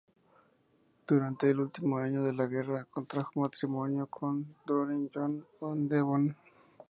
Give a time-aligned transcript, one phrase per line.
[1.05, 6.35] Durante el último año de la guerra, contrajo matrimonio con Doreen John en Devon.